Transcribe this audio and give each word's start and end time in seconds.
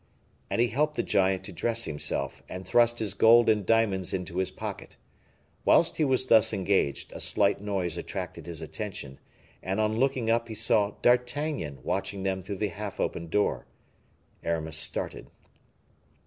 And 0.49 0.59
he 0.59 0.69
helped 0.69 0.95
the 0.95 1.03
giant 1.03 1.43
to 1.43 1.51
dress 1.51 1.83
himself, 1.85 2.41
and 2.49 2.65
thrust 2.65 2.97
his 2.97 3.13
gold 3.13 3.49
and 3.51 3.63
diamonds 3.63 4.13
into 4.15 4.37
his 4.37 4.49
pocket. 4.49 4.97
Whilst 5.63 5.97
he 5.97 6.03
was 6.03 6.25
thus 6.25 6.53
engaged, 6.53 7.13
a 7.13 7.21
slight 7.21 7.61
noise 7.61 7.97
attracted 7.97 8.47
his 8.47 8.63
attention, 8.63 9.19
and 9.61 9.79
on 9.79 9.99
looking 9.99 10.27
up, 10.27 10.47
he 10.47 10.55
saw 10.55 10.93
D'Artagnan 11.03 11.83
watching 11.83 12.23
them 12.23 12.41
through 12.41 12.55
the 12.55 12.69
half 12.69 12.99
opened 12.99 13.29
door. 13.29 13.67
Aramis 14.43 14.77
started. 14.77 15.29